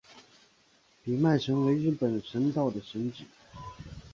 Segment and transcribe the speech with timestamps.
[1.03, 3.23] 比卖神为日本神道的神只。